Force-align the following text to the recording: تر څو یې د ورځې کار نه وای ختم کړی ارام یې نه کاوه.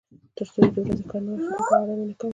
تر 0.35 0.47
څو 0.53 0.59
یې 0.65 0.69
د 0.75 0.77
ورځې 0.83 1.03
کار 1.11 1.21
نه 1.25 1.29
وای 1.31 1.37
ختم 1.47 1.61
کړی 1.67 1.79
ارام 1.81 1.99
یې 2.01 2.07
نه 2.09 2.15
کاوه. 2.19 2.29